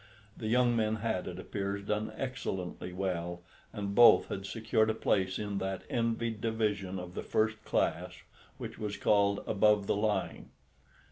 [0.35, 5.37] The young men had, it appears, done excellently well, and both had secured a place
[5.37, 8.13] in that envied division of the first class
[8.57, 10.49] which was called "above the line."